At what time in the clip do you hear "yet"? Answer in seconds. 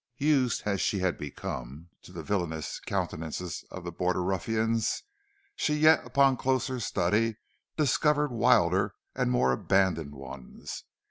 5.75-6.03